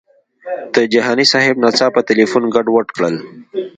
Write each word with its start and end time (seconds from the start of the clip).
د 0.73 0.75
جهاني 0.93 1.25
صاحب 1.31 1.55
ناڅاپه 1.63 2.01
تیلفون 2.09 2.43
ګډوډ 2.55 2.87
کړل. 2.95 3.15